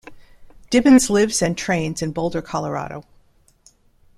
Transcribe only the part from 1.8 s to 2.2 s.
in